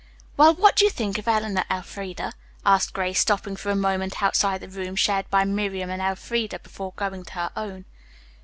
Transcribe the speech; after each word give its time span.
"Well, 0.35 0.55
what 0.55 0.75
do 0.75 0.83
you 0.83 0.89
think 0.89 1.19
of 1.19 1.27
Eleanor, 1.27 1.63
Elfreda?" 1.69 2.33
asked 2.65 2.91
Grace, 2.91 3.19
stopping 3.19 3.55
for 3.55 3.69
a 3.69 3.75
moment 3.75 4.23
outside 4.23 4.59
the 4.59 4.67
room 4.67 4.95
shared 4.95 5.29
by 5.29 5.43
Miriam 5.45 5.91
and 5.91 6.01
Elfreda 6.01 6.57
before 6.57 6.93
going 6.95 7.23
to 7.25 7.33
her 7.33 7.51
own. 7.55 7.85